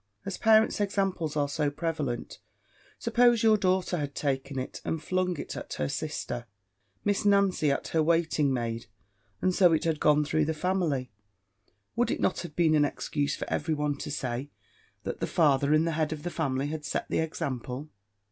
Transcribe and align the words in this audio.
As 0.25 0.35
parents' 0.39 0.81
examples 0.81 1.35
are 1.37 1.47
so 1.47 1.69
prevalent, 1.69 2.39
suppose 2.97 3.43
your 3.43 3.55
daughter 3.55 3.97
had 3.99 4.15
taken 4.15 4.57
it, 4.57 4.81
and 4.83 4.99
flung 4.99 5.37
it 5.37 5.55
at 5.55 5.73
her 5.73 5.87
sister; 5.87 6.47
Miss 7.05 7.23
Nancy 7.23 7.69
at 7.69 7.89
her 7.89 8.01
waiting 8.01 8.51
maid; 8.51 8.87
and 9.43 9.53
so 9.53 9.73
it 9.73 9.83
had 9.83 9.99
gone 9.99 10.25
through 10.25 10.45
the 10.45 10.55
family; 10.55 11.11
would 11.95 12.09
it 12.09 12.19
not 12.19 12.39
have 12.39 12.55
been 12.55 12.73
an 12.73 12.83
excuse 12.83 13.35
for 13.35 13.47
every 13.47 13.75
one 13.75 13.95
to 13.97 14.09
say, 14.09 14.49
that 15.03 15.19
the 15.19 15.27
father, 15.27 15.71
and 15.71 15.87
head 15.87 16.11
of 16.11 16.23
the 16.23 16.31
family 16.31 16.65
had 16.69 16.83
set 16.83 17.07
the 17.09 17.19
example? 17.19 17.91